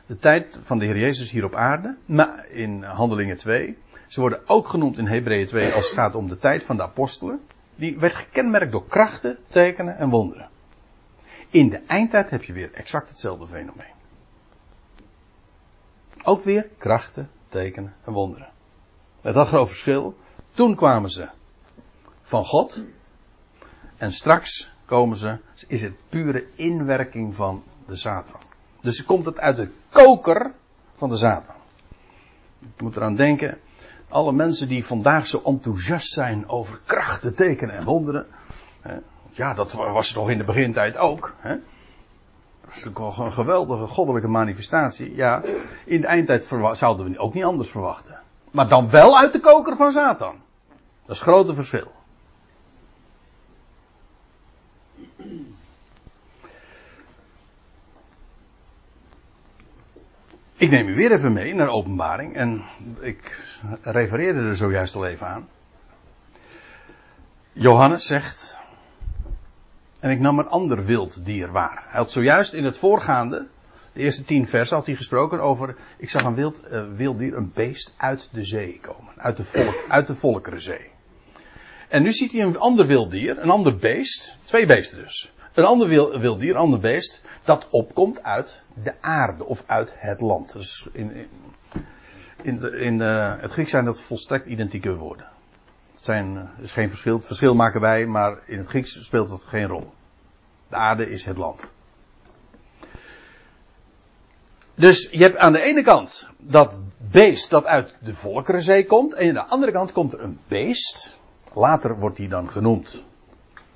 [0.06, 3.78] de tijd van de Heer Jezus hier op aarde, maar in Handelingen 2.
[4.06, 6.82] Ze worden ook genoemd in Hebreeën 2 als het gaat om de tijd van de
[6.82, 7.40] apostelen.
[7.74, 10.48] Die werd gekenmerkt door krachten, tekenen en wonderen.
[11.50, 13.94] In de eindtijd heb je weer exact hetzelfde fenomeen.
[16.22, 18.50] Ook weer krachten, tekenen en wonderen.
[19.22, 20.16] Met dat groot verschil.
[20.54, 21.28] Toen kwamen ze
[22.22, 22.84] van God.
[23.96, 28.40] En straks komen ze, is het pure inwerking van de Satan.
[28.80, 30.52] Dus komt het uit de koker
[30.94, 31.54] van de Satan.
[32.58, 33.58] Je moet eraan denken,
[34.08, 38.26] alle mensen die vandaag zo enthousiast zijn over krachten, tekenen en wonderen.
[39.30, 41.34] Ja, dat was toch in de begintijd ook.
[41.38, 41.48] Hè?
[42.60, 45.14] Dat is natuurlijk wel een geweldige goddelijke manifestatie.
[45.14, 45.42] Ja,
[45.84, 48.21] in de eindtijd zouden we ook niet anders verwachten.
[48.52, 50.40] Maar dan wel uit de koker van Satan.
[51.04, 51.92] Dat is het grote verschil.
[60.54, 62.34] Ik neem u weer even mee naar openbaring.
[62.34, 62.64] En
[63.00, 63.42] ik
[63.82, 65.48] refereerde er zojuist al even aan.
[67.52, 68.60] Johannes zegt.
[70.00, 71.84] En ik nam een ander wild dier waar.
[71.86, 73.48] Hij had zojuist in het voorgaande
[73.92, 77.36] de eerste tien versen had hij gesproken over, ik zag een wild, uh, wild dier,
[77.36, 79.12] een beest uit de zee komen.
[79.16, 80.90] Uit de, volk, uit de Volkerenzee.
[81.88, 85.32] En nu ziet hij een ander wild dier, een ander beest, twee beesten dus.
[85.54, 90.20] Een ander wild, dier, een ander beest, dat opkomt uit de aarde of uit het
[90.20, 90.52] land.
[90.52, 91.28] Dus in,
[92.42, 95.26] in, de, in uh, het Grieks zijn dat volstrekt identieke woorden.
[95.94, 99.28] Het zijn, uh, is geen verschil, het verschil maken wij, maar in het Grieks speelt
[99.28, 99.92] dat geen rol.
[100.68, 101.70] De aarde is het land.
[104.74, 106.78] Dus je hebt aan de ene kant dat
[107.10, 109.14] beest dat uit de Volkerenzee komt.
[109.14, 111.20] En aan de andere kant komt er een beest.
[111.52, 113.02] Later wordt hij dan genoemd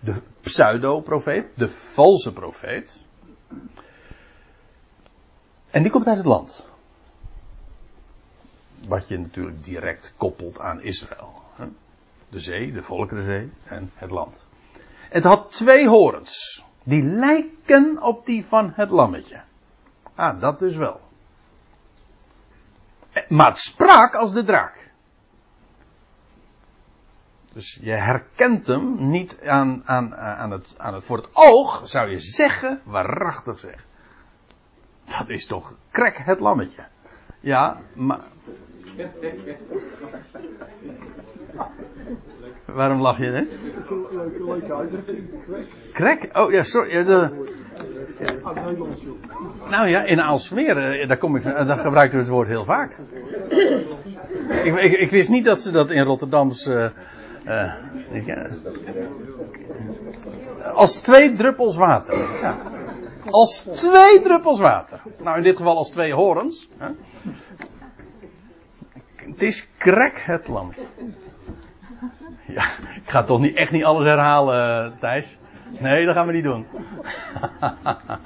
[0.01, 3.07] de pseudo-profeet, de valse profeet.
[5.71, 6.67] En die komt uit het land.
[8.89, 11.43] Wat je natuurlijk direct koppelt aan Israël.
[12.29, 14.47] De zee, de Volkerenzee en het land.
[15.09, 16.65] Het had twee horens.
[16.83, 19.41] Die lijken op die van het lammetje.
[20.16, 21.00] Ah, dat dus wel.
[23.29, 24.90] Maar het sprak als de draak.
[27.52, 31.05] Dus je herkent hem niet aan, aan, aan, het, aan het.
[31.05, 33.87] Voor het oog zou je zeggen, waarachtig zeg.
[35.18, 36.87] dat is toch krek het lammetje.
[37.40, 38.20] Ja, maar.
[42.65, 43.43] Waarom lach je, hè?
[45.93, 46.29] Krek?
[46.33, 47.07] Oh ja, sorry.
[49.71, 52.65] nou ja, in Aalsmeer, eh, daar, kom ik, eh, daar gebruiken we het woord heel
[52.65, 52.97] vaak.
[54.65, 56.67] Ik, ik, wist niet dat ze dat in Rotterdams.
[58.13, 58.45] ik, eh,
[60.75, 62.15] als twee druppels water.
[62.43, 62.57] Ja.
[63.31, 65.01] Als twee druppels water.
[65.23, 66.69] Nou, in dit geval als twee horens.
[66.79, 66.89] Hè.
[69.37, 70.72] Het is krek het lam.
[72.46, 75.38] Ja, ik ga toch niet, echt niet alles herhalen, eh, Thijs.
[75.79, 76.66] Nee, dat gaan we niet doen.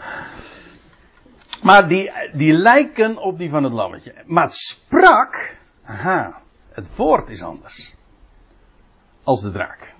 [1.66, 4.14] maar die, die lijken op die van het lammetje.
[4.26, 6.40] Maar het sprak, aha,
[6.72, 7.94] het woord is anders.
[9.22, 9.94] Als de draak.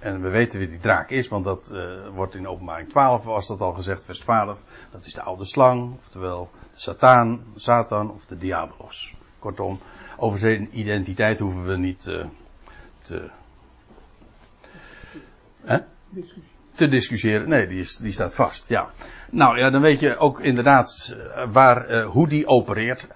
[0.00, 3.46] En we weten wie die draak is, want dat eh, wordt in openbaring 12, was
[3.46, 4.62] dat al gezegd, vers 12.
[4.92, 9.14] Dat is de oude slang, oftewel de Satan, Satan of de Diabolos.
[9.42, 9.78] Kortom,
[10.16, 12.26] over zijn identiteit hoeven we niet eh,
[13.00, 13.30] te,
[15.62, 15.78] hè?
[16.74, 17.48] Te discussiëren.
[17.48, 18.90] Nee, die, is, die staat vast, ja.
[19.30, 23.08] Nou ja, dan weet je ook inderdaad eh, waar, eh, hoe die opereert.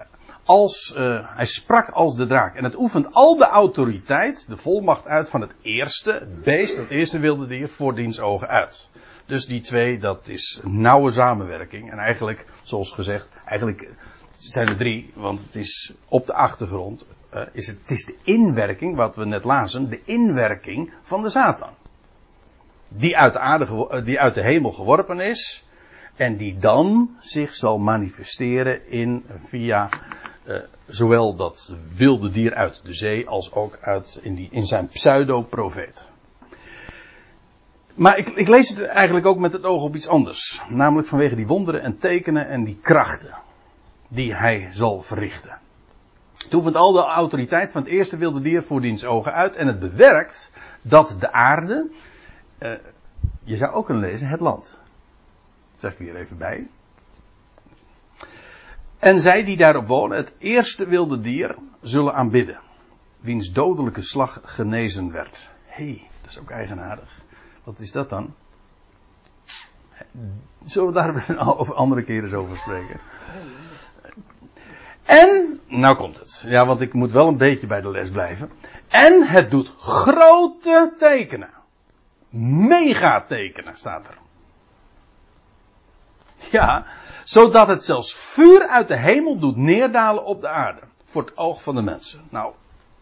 [0.44, 0.92] Als,
[1.34, 2.56] hij sprak als de draak.
[2.56, 7.18] En het oefent al de autoriteit, de volmacht uit van het eerste beest, het eerste
[7.18, 8.90] wilde dier, voor diens ogen uit.
[9.26, 11.90] Dus die twee, dat is nauwe samenwerking.
[11.90, 13.88] En eigenlijk, zoals gezegd, eigenlijk
[14.42, 18.96] zijn er drie, want het is op de achtergrond, eh, is het, is de inwerking,
[18.96, 21.74] wat we net lazen, de inwerking van de Satan
[22.88, 25.64] die uit de, eh, die uit de hemel geworpen is.
[26.16, 29.88] En die dan zich zal manifesteren in, via
[30.44, 34.88] eh, zowel dat wilde dier uit de zee als ook uit, in, die, in zijn
[34.88, 36.10] pseudo-profeet.
[37.94, 40.60] Maar ik, ik lees het eigenlijk ook met het oog op iets anders.
[40.68, 43.34] Namelijk vanwege die wonderen en tekenen en die krachten
[44.08, 45.58] die hij zal verrichten.
[46.44, 49.66] Het oefent al de autoriteit van het eerste wilde dier voor diens ogen uit en
[49.66, 51.90] het bewerkt dat de aarde,
[52.58, 52.72] eh,
[53.44, 54.78] je zou ook kunnen lezen het land.
[55.72, 56.66] Dat zeg ik weer even bij.
[58.98, 62.60] En zij die daarop wonen, het eerste wilde dier, zullen aanbidden.
[63.18, 65.50] Wiens dodelijke slag genezen werd.
[65.66, 67.20] Hé, hey, dat is ook eigenaardig.
[67.64, 68.34] Wat is dat dan?
[70.64, 73.00] Zullen we daar over andere keren eens over spreken?
[75.06, 76.44] En, nou komt het.
[76.46, 78.50] Ja, want ik moet wel een beetje bij de les blijven.
[78.88, 81.50] En het doet grote tekenen.
[82.68, 84.18] Megatekenen staat er.
[86.50, 86.86] Ja,
[87.24, 90.80] zodat het zelfs vuur uit de hemel doet neerdalen op de aarde.
[91.04, 92.20] Voor het oog van de mensen.
[92.28, 92.52] Nou,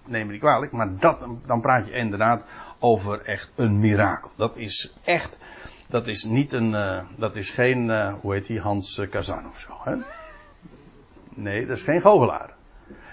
[0.04, 2.44] neem me niet kwalijk, maar dat, dan praat je inderdaad
[2.78, 4.30] over echt een mirakel.
[4.36, 5.38] Dat is echt,
[5.86, 9.48] dat is niet een, eh, dat is geen, eh, hoe heet die, Hans eh, Kazan
[9.48, 9.72] of zo.
[9.84, 9.96] Hè?
[11.34, 12.54] Nee, dat is geen goochelaar.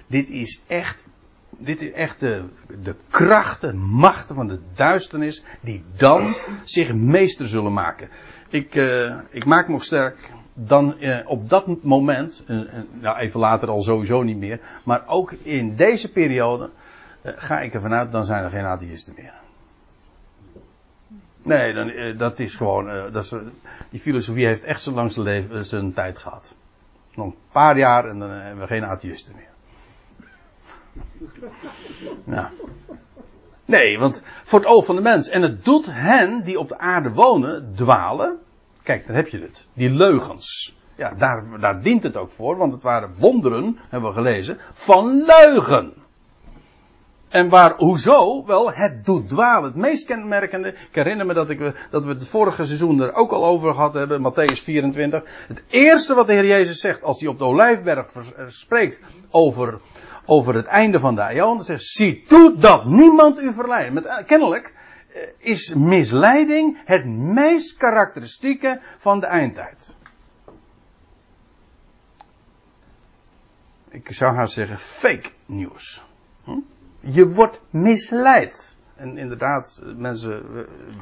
[0.08, 1.06] Dit is echt,
[1.50, 2.44] dit is echt de,
[2.84, 8.10] de krachten, machten van de duisternis die dan zich meester zullen maken.
[8.50, 10.18] Ik, eh, ik maak nog sterk
[10.54, 15.08] dan eh, op dat moment, eh, eh, nou even later al sowieso niet meer, maar
[15.08, 16.70] ook in deze periode
[17.24, 19.34] ga ik ervan uit, dan zijn er geen atheïsten meer.
[21.44, 23.40] Nee, dan, dat is gewoon, dat
[23.90, 26.56] die filosofie heeft echt zo lang zijn, leven, zijn tijd gehad.
[27.16, 29.50] Nog een paar jaar en dan hebben we geen atheïsten meer.
[32.24, 32.52] Ja.
[33.66, 35.30] Nee, want voor het oog van de mens.
[35.30, 38.40] En het doet hen die op de aarde wonen dwalen.
[38.84, 39.68] Kijk, daar heb je het.
[39.74, 40.78] Die leugens.
[40.96, 45.24] Ja, daar, daar dient het ook voor, want het waren wonderen, hebben we gelezen, van
[45.26, 45.94] leugen.
[47.32, 48.46] En waar, hoezo?
[48.46, 49.64] Wel, het doet dwalen.
[49.64, 53.32] Het meest kenmerkende, ik herinner me dat, ik, dat we het vorige seizoen er ook
[53.32, 55.24] al over gehad hebben, Matthäus 24.
[55.48, 59.80] Het eerste wat de Heer Jezus zegt als hij op de Olijfberg eh, spreekt over,
[60.26, 63.94] over het einde van de dan zegt, zie toe dat niemand u verleidt.
[63.94, 64.74] Met, eh, kennelijk
[65.14, 69.96] eh, is misleiding het meest karakteristieke van de eindtijd.
[73.90, 76.04] Ik zou haast zeggen fake nieuws.
[76.44, 76.60] Hm?
[77.02, 78.78] Je wordt misleid.
[78.96, 80.44] En inderdaad, mensen,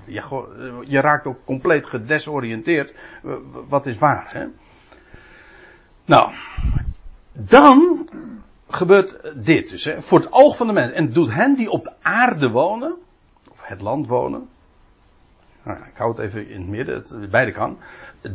[0.07, 2.93] eh, eh, je raakt ook compleet gedesoriënteerd.
[3.23, 3.31] Eh,
[3.67, 4.45] Wat is waar, hè?
[6.05, 6.31] Nou,
[7.33, 8.09] dan
[8.69, 10.95] gebeurt dit dus, hè, voor het oog van de mensen.
[10.95, 12.95] En doet hen die op de aarde wonen,
[13.49, 14.49] of het land wonen.
[15.69, 17.77] Nou, ik hou het even in het midden, beide kan.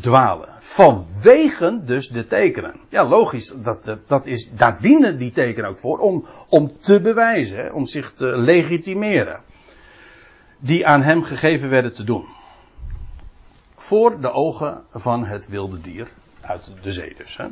[0.01, 0.49] Dwalen.
[0.59, 2.75] Vanwege dus de tekenen.
[2.88, 5.99] Ja, logisch, dat, dat, is, daar dienen die tekenen ook voor.
[5.99, 9.40] Om, om te bewijzen, om zich te legitimeren.
[10.59, 12.25] Die aan hem gegeven werden te doen.
[13.75, 16.09] Voor de ogen van het wilde dier.
[16.40, 17.37] uit de zee dus.
[17.37, 17.47] Hè.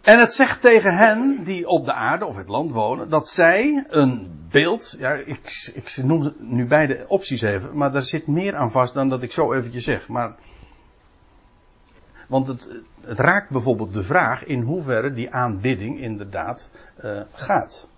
[0.00, 3.84] En het zegt tegen hen die op de aarde of het land wonen, dat zij
[3.88, 8.70] een beeld, ja, ik, ik noem nu beide opties even, maar daar zit meer aan
[8.70, 10.08] vast dan dat ik zo eventjes zeg.
[10.08, 10.34] Maar,
[12.26, 12.68] want het,
[13.00, 16.70] het raakt bijvoorbeeld de vraag in hoeverre die aanbidding inderdaad
[17.04, 17.88] uh, gaat.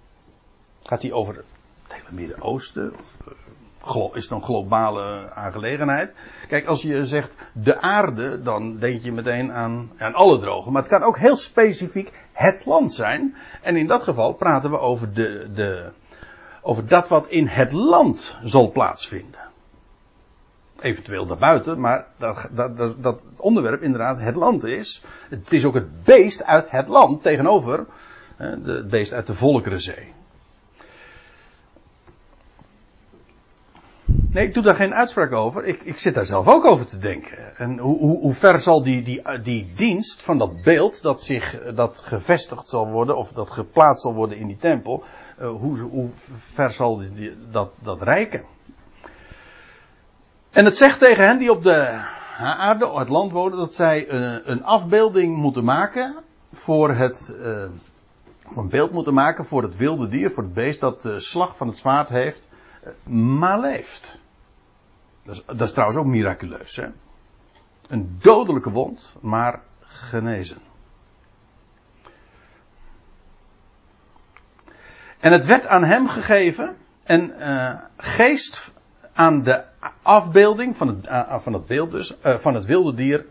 [0.83, 2.93] Gaat die over het hele Midden-Oosten?
[2.99, 3.35] Of uh,
[4.13, 6.13] is het een globale aangelegenheid?
[6.49, 10.73] Kijk, als je zegt de aarde, dan denk je meteen aan, aan alle drogen.
[10.73, 13.37] Maar het kan ook heel specifiek het land zijn.
[13.63, 15.91] En in dat geval praten we over, de, de,
[16.63, 19.41] over dat wat in het land zal plaatsvinden.
[20.81, 25.03] Eventueel daarbuiten, maar dat, dat, dat, dat het onderwerp inderdaad het land is.
[25.29, 27.87] Het is ook het beest uit het land tegenover
[28.37, 30.13] het beest uit de Volkerenzee.
[34.33, 35.65] Nee, ik doe daar geen uitspraak over.
[35.65, 37.57] Ik, ik zit daar zelf ook over te denken.
[37.57, 41.63] En hoe, hoe, hoe ver zal die, die, die dienst van dat beeld dat zich
[41.75, 45.05] dat gevestigd zal worden of dat geplaatst zal worden in die tempel,
[45.41, 46.09] uh, hoe, hoe
[46.53, 48.45] ver zal die, dat, dat reiken?
[50.51, 52.01] En het zegt tegen hen die op de
[52.39, 56.15] aarde, het land wonen, dat zij een, afbeelding moeten maken
[56.53, 57.65] voor het, uh,
[58.57, 61.67] een beeld moeten maken voor het wilde dier, voor het beest dat de slag van
[61.67, 62.49] het zwaard heeft,
[63.05, 64.21] maar leeft.
[65.23, 66.77] Dat is, dat is trouwens ook miraculeus.
[66.77, 66.87] Hè?
[67.89, 70.59] Een dodelijke wond, maar genezen.
[75.19, 78.73] En het werd aan hem gegeven en uh, geest
[79.13, 79.65] aan de
[80.03, 83.27] afbeelding van het, uh, van het beeld dus, uh, van het wilde dier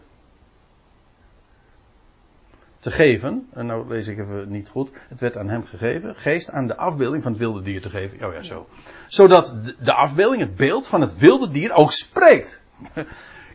[2.81, 3.47] te geven.
[3.53, 4.89] En nou lees ik even niet goed.
[5.07, 6.15] Het werd aan hem gegeven.
[6.15, 8.27] Geest aan de afbeelding van het wilde dier te geven.
[8.27, 8.67] Oh ja, zo.
[9.07, 12.61] Zodat de afbeelding, het beeld van het wilde dier ook spreekt.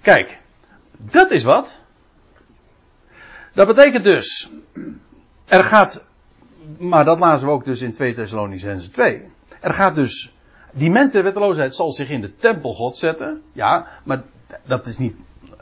[0.03, 0.39] Kijk,
[0.97, 1.79] dat is wat.
[3.53, 4.51] Dat betekent dus.
[5.45, 6.05] Er gaat.
[6.79, 9.23] Maar dat lazen we ook dus in 2 Thessalonicenzen 2.
[9.61, 10.33] Er gaat dus.
[10.73, 13.43] Die mens der wetteloosheid zal zich in de tempel God zetten.
[13.53, 14.23] Ja, maar
[14.65, 15.17] dat is niet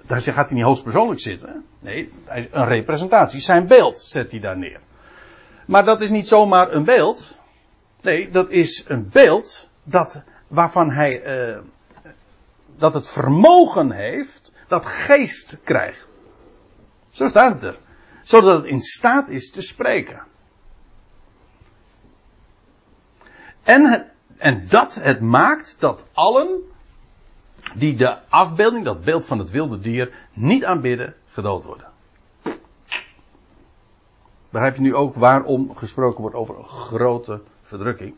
[0.07, 1.65] daar gaat hij niet hoogstpersoonlijk zitten.
[1.81, 3.41] Nee, een representatie.
[3.41, 4.81] Zijn beeld zet hij daar neer.
[5.67, 7.39] Maar dat is niet zomaar een beeld.
[8.01, 11.59] Nee, dat is een beeld dat, waarvan hij, uh,
[12.77, 16.09] dat het vermogen heeft, dat geest krijgt.
[17.11, 17.79] Zo staat het er.
[18.23, 20.23] Zodat het in staat is te spreken.
[23.63, 26.63] En, en dat het maakt dat allen
[27.75, 31.93] die de afbeelding, dat beeld van het wilde dier, niet aanbidden, gedood worden.
[34.51, 38.15] Begrijp je nu ook waarom gesproken wordt over een grote verdrukking?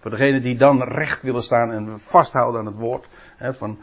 [0.00, 3.06] Voor degenen die dan recht willen staan en vasthouden aan het woord.
[3.36, 3.78] Hè, van,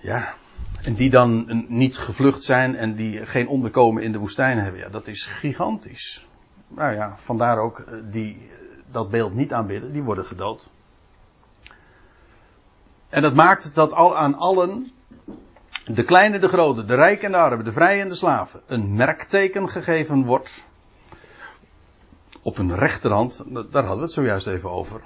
[0.00, 0.34] ja,
[0.82, 4.80] en die dan niet gevlucht zijn en die geen onderkomen in de woestijn hebben.
[4.80, 6.26] Ja, dat is gigantisch.
[6.68, 8.50] Nou ja, vandaar ook eh, die
[8.90, 10.70] dat beeld niet aanbidden, die worden gedood.
[13.08, 14.90] En dat maakt dat al aan allen,
[15.84, 18.94] de kleine, de grote, de rijken en de armen, de vrije en de slaven, een
[18.94, 20.64] merkteken gegeven wordt.
[22.42, 25.00] Op hun rechterhand, daar hadden we het zojuist even over.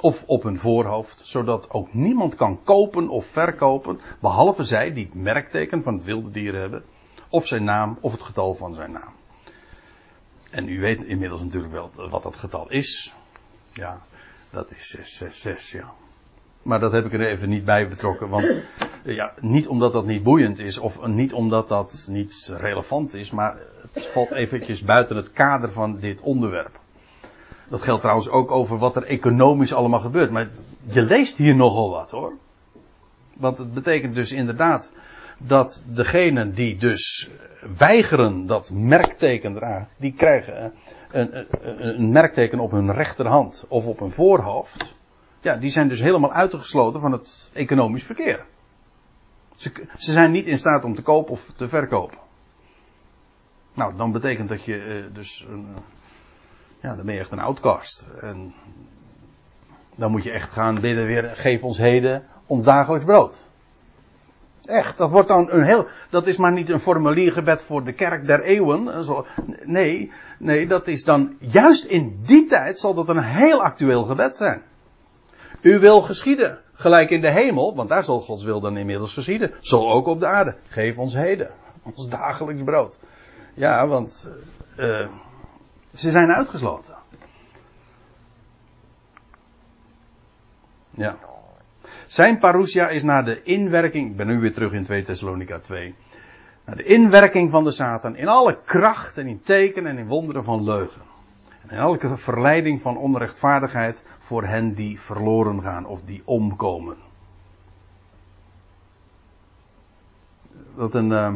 [0.00, 5.14] Of op hun voorhoofd, zodat ook niemand kan kopen of verkopen, behalve zij die het
[5.14, 6.84] merkteken van het wilde dier hebben,
[7.28, 9.12] of zijn naam of het getal van zijn naam.
[10.50, 13.14] En u weet inmiddels natuurlijk wel wat dat getal is.
[13.72, 14.00] Ja,
[14.50, 16.01] dat is 666, ja.
[16.62, 18.28] Maar dat heb ik er even niet bij betrokken.
[18.28, 18.58] Want
[19.04, 23.30] ja, niet omdat dat niet boeiend is of niet omdat dat niet relevant is.
[23.30, 23.56] Maar
[23.92, 26.80] het valt eventjes buiten het kader van dit onderwerp.
[27.68, 30.30] Dat geldt trouwens ook over wat er economisch allemaal gebeurt.
[30.30, 30.48] Maar
[30.82, 32.32] je leest hier nogal wat hoor.
[33.36, 34.92] Want het betekent dus inderdaad
[35.38, 37.30] dat degenen die dus
[37.76, 40.72] weigeren dat merkteken dragen, die krijgen
[41.10, 44.94] een, een, een merkteken op hun rechterhand of op hun voorhoofd
[45.42, 48.44] ja, die zijn dus helemaal uitgesloten van het economisch verkeer.
[49.56, 52.18] Ze, ze zijn niet in staat om te kopen of te verkopen.
[53.74, 55.66] Nou, dan betekent dat je uh, dus een,
[56.80, 58.08] ja, dan ben je echt een outcast.
[58.20, 58.54] En
[59.94, 63.50] dan moet je echt gaan bidden weer, geef ons heden ons dagelijks brood.
[64.62, 68.26] Echt, dat wordt dan een heel, dat is maar niet een formuliergebed voor de kerk
[68.26, 69.04] der eeuwen.
[69.62, 74.36] Nee, nee, dat is dan, juist in die tijd zal dat een heel actueel gebed
[74.36, 74.62] zijn.
[75.62, 79.52] U wil geschieden, gelijk in de hemel, want daar zal Gods wil dan inmiddels geschieden.
[79.60, 80.54] Zo ook op de aarde.
[80.68, 81.50] Geef ons heden,
[81.82, 82.98] ons dagelijks brood.
[83.54, 84.28] Ja, want
[84.78, 85.08] uh,
[85.94, 86.94] ze zijn uitgesloten.
[90.90, 91.16] Ja.
[92.06, 95.94] Zijn parousia is naar de inwerking, ik ben nu weer terug in 2 Thessalonica 2,
[96.64, 100.44] naar de inwerking van de Satan in alle kracht en in tekenen en in wonderen
[100.44, 101.11] van leugen.
[101.66, 106.96] En elke verleiding van onrechtvaardigheid voor hen die verloren gaan of die omkomen.
[110.76, 111.34] Dat, een, uh,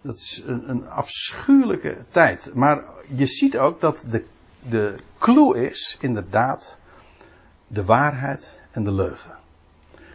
[0.00, 2.50] dat is een, een afschuwelijke tijd.
[2.54, 4.24] Maar je ziet ook dat de,
[4.68, 6.78] de clue is inderdaad
[7.66, 9.38] de waarheid en de leugen.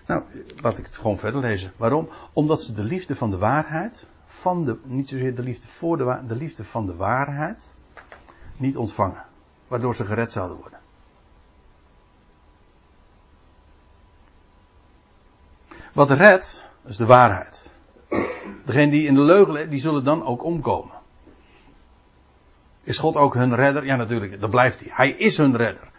[0.05, 0.23] Nou,
[0.61, 1.71] laat ik het gewoon verder lezen.
[1.77, 2.09] Waarom?
[2.33, 6.19] Omdat ze de liefde van de waarheid, van de, niet zozeer de liefde voor de,
[6.27, 7.73] de liefde van de waarheid,
[8.59, 9.23] niet ontvangen.
[9.67, 10.79] Waardoor ze gered zouden worden.
[15.93, 17.73] Wat redt, is de waarheid.
[18.65, 20.93] Degene die in de leugen, die zullen dan ook omkomen.
[22.83, 23.85] Is God ook hun redder?
[23.85, 24.89] Ja, natuurlijk, dat blijft hij.
[24.93, 25.91] Hij is hun redder.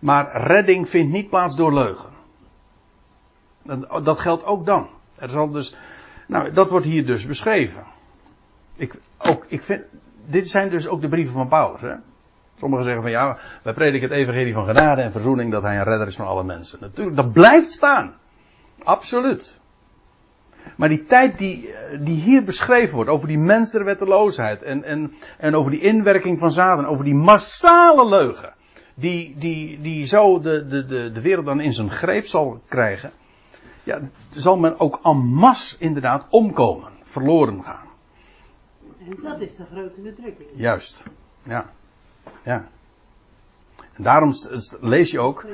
[0.00, 2.10] Maar redding vindt niet plaats door leugen.
[4.02, 4.88] Dat geldt ook dan.
[5.14, 5.74] Er zal dus,
[6.26, 7.84] nou, dat wordt hier dus beschreven.
[8.76, 9.82] Ik, ook, ik vind,
[10.26, 11.80] dit zijn dus ook de brieven van Paulus.
[11.80, 11.94] Hè?
[12.58, 15.84] Sommigen zeggen van ja, wij prediken het evangelie van genade en verzoening dat hij een
[15.84, 16.78] redder is van alle mensen.
[16.80, 18.14] Natuurlijk, dat blijft staan.
[18.82, 19.60] Absoluut.
[20.76, 25.70] Maar die tijd die, die hier beschreven wordt, over die mens en, en, en over
[25.70, 28.54] die inwerking van zaden, over die massale leugen,
[28.94, 33.12] die, die, die zo de, de, de, de wereld dan in zijn greep zal krijgen,
[33.82, 34.00] ja,
[34.30, 37.90] zal men ook en masse inderdaad omkomen, verloren gaan.
[39.08, 40.48] En dat is de grote verdrukking.
[40.54, 41.02] Juist,
[41.42, 41.70] ja.
[42.44, 42.68] Ja.
[43.92, 44.32] En daarom
[44.80, 45.46] lees je ook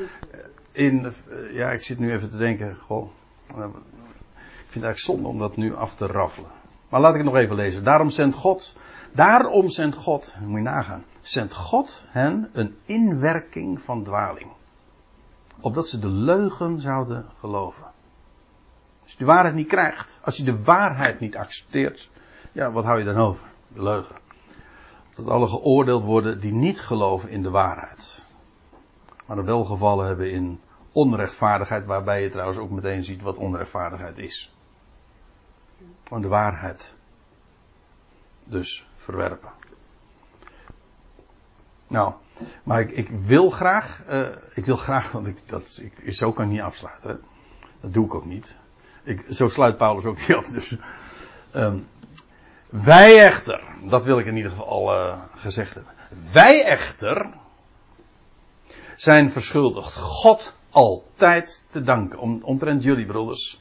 [0.72, 1.12] in,
[1.52, 3.10] ja, ik zit nu even te denken, goh,
[3.46, 6.50] ik vind het eigenlijk zonde om dat nu af te raffelen.
[6.88, 7.84] Maar laat ik het nog even lezen.
[7.84, 8.74] Daarom zendt God,
[9.12, 14.50] daarom zendt God, moet je nagaan, zendt God hen een inwerking van dwaling.
[15.60, 17.86] Opdat ze de leugen zouden geloven.
[19.02, 22.10] Als je de waarheid niet krijgt, als je de waarheid niet accepteert,
[22.52, 23.46] ja, wat hou je dan over?
[23.68, 24.16] De leugen.
[25.14, 28.26] Dat alle geoordeeld worden die niet geloven in de waarheid.
[29.26, 30.60] Maar er wel gevallen hebben in
[30.92, 34.54] onrechtvaardigheid, waarbij je trouwens ook meteen ziet wat onrechtvaardigheid is.
[36.04, 36.94] Van de waarheid.
[38.44, 39.50] Dus verwerpen.
[41.86, 42.12] Nou,
[42.62, 46.50] maar ik, wil graag, uh, ik wil graag, want ik, dat, ik, zo kan ik
[46.50, 47.20] niet afsluiten.
[47.80, 48.56] Dat doe ik ook niet.
[49.02, 50.46] Ik, zo sluit Paulus ook niet af.
[50.46, 50.76] Dus,
[51.54, 51.86] um,
[52.68, 55.92] wij echter, dat wil ik in ieder geval al uh, gezegd hebben.
[56.32, 57.26] Wij echter
[58.96, 62.18] zijn verschuldigd God altijd te danken.
[62.18, 63.60] Om, omtrent jullie broeders,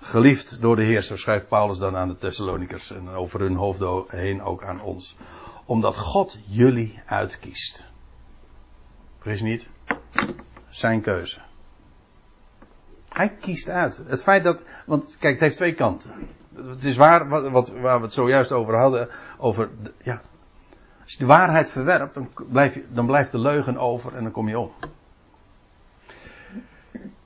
[0.00, 4.42] geliefd door de Heer, schrijft Paulus dan aan de Thessalonikers en over hun hoofd heen
[4.42, 5.16] ook aan ons.
[5.64, 7.86] Omdat God jullie uitkiest.
[9.18, 9.68] Vergis niet,
[10.68, 11.40] zijn keuze.
[13.08, 14.02] Hij kiest uit.
[14.06, 16.10] Het feit dat, want kijk, het heeft twee kanten.
[16.56, 19.70] Het is waar, wat, wat, waar we het zojuist over hadden, over,
[20.02, 20.22] ja,
[21.02, 24.32] als je de waarheid verwerpt, dan, blijf je, dan blijft de leugen over en dan
[24.32, 24.72] kom je om.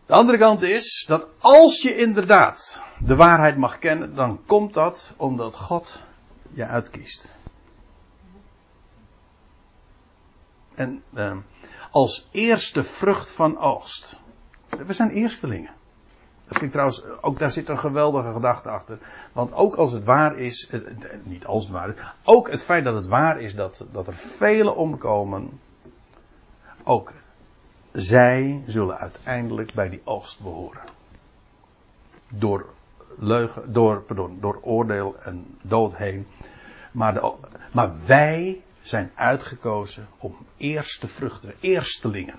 [0.07, 5.15] De andere kant is dat als je inderdaad de waarheid mag kennen, dan komt dat
[5.17, 6.03] omdat God
[6.51, 7.33] je uitkiest.
[10.75, 11.37] En eh,
[11.91, 14.17] als eerste vrucht van oogst.
[14.69, 15.71] We zijn eerstelingen.
[16.71, 18.99] Trouwens, ook daar zit een geweldige gedachte achter.
[19.33, 20.71] Want ook als het waar is,
[21.23, 21.95] niet als het waar is,
[22.25, 25.61] ook het feit dat het waar is dat, dat er velen omkomen,
[26.85, 27.13] ook
[27.93, 30.83] zij zullen uiteindelijk bij die oogst behoren.
[32.29, 32.67] Door
[33.19, 36.27] leugen, door, pardon, door oordeel en dood heen.
[36.93, 37.23] Maar,
[37.73, 42.39] maar wij zijn uitgekozen om eerste vruchten, eerstelingen.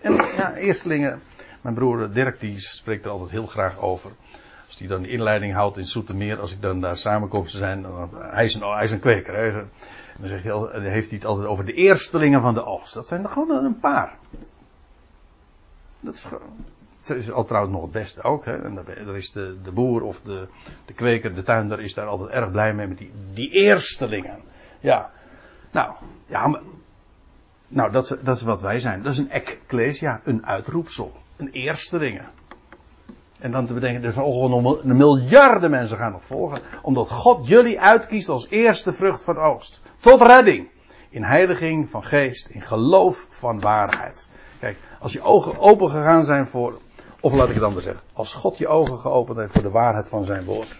[0.00, 1.22] En ja, eerstelingen,
[1.60, 4.10] mijn broer Dirk die spreekt er altijd heel graag over.
[4.66, 8.10] Als hij dan de inleiding houdt in Soetermeer, als ik dan daar samenkomsten zijn, dan,
[8.18, 9.34] hij, is een, hij is een kweker.
[9.34, 9.48] Hè.
[9.48, 9.70] En
[10.18, 12.94] dan, zegt hij, heeft hij het altijd over de eerstelingen van de oogst.
[12.94, 14.16] Dat zijn er gewoon een paar.
[16.00, 16.26] Dat is,
[17.00, 18.44] dat is al trouwens nog het beste ook.
[18.44, 18.62] Hè.
[18.62, 20.48] En daar is de, de boer of de,
[20.84, 24.38] de kweker, de tuinder is daar altijd erg blij mee met die, die eerstelingen.
[24.80, 25.10] Ja.
[25.70, 25.94] Nou,
[26.26, 26.60] ja,
[27.68, 29.02] nou dat, dat is wat wij zijn.
[29.02, 31.16] Dat is een ecclesia, een uitroepsel.
[31.38, 32.22] Een eerstelinge.
[33.38, 36.60] En dan te bedenken, er volgen een miljarden mensen gaan nog volgen.
[36.82, 39.82] Omdat God jullie uitkiest als eerste vrucht van oogst.
[39.98, 40.68] Tot redding.
[41.08, 42.48] In heiliging van geest.
[42.48, 44.30] In geloof van waarheid.
[44.60, 46.78] Kijk, als je ogen open gegaan zijn voor,
[47.20, 50.08] of laat ik het anders zeggen, als God je ogen geopend heeft voor de waarheid
[50.08, 50.78] van zijn woord.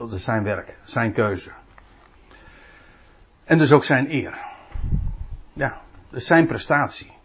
[0.00, 1.50] Dat is, zijn werk, zijn keuze.
[3.44, 4.38] En dus ook zijn eer.
[5.52, 5.80] Ja,
[6.10, 7.17] is zijn prestatie.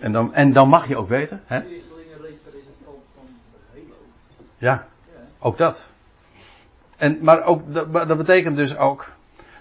[0.00, 1.42] En dan, en dan mag je ook weten.
[1.46, 1.60] Hè?
[4.58, 4.86] Ja,
[5.38, 5.86] ook dat.
[6.96, 9.08] En, maar ook, dat, dat betekent dus ook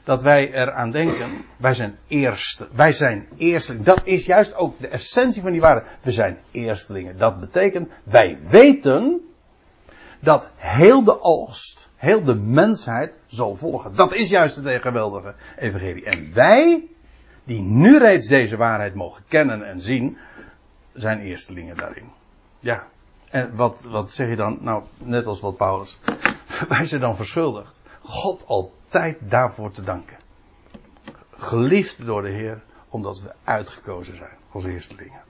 [0.03, 1.27] dat wij eraan denken,
[1.57, 3.85] wij zijn eerste, wij zijn eersteling.
[3.85, 5.83] Dat is juist ook de essentie van die waarde.
[6.01, 7.17] We zijn eerstelingen.
[7.17, 9.21] Dat betekent, wij weten
[10.19, 13.95] dat heel de oogst, heel de mensheid zal volgen.
[13.95, 16.05] Dat is juist het geweldige evangelie.
[16.05, 16.87] En wij,
[17.47, 20.17] die nu reeds deze waarheid mogen kennen en zien,
[20.93, 22.09] zijn eerstelingen daarin.
[22.59, 22.87] Ja.
[23.29, 24.57] En wat, wat zeg je dan?
[24.61, 25.99] Nou, net als wat Paulus.
[26.69, 27.79] Wij zijn dan verschuldigd.
[28.01, 30.17] God altijd daarvoor te danken.
[31.31, 35.21] Geliefd door de Heer, omdat we uitgekozen zijn als eerstelingen.